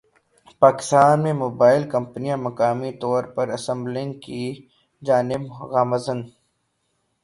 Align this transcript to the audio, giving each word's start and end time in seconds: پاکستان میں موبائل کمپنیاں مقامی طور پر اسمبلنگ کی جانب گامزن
پاکستان 0.61 1.15
میں 1.23 1.33
موبائل 1.43 1.81
کمپنیاں 1.89 2.37
مقامی 2.47 2.91
طور 3.01 3.23
پر 3.35 3.45
اسمبلنگ 3.57 4.11
کی 4.23 4.43
جانب 5.01 5.41
گامزن 5.71 6.19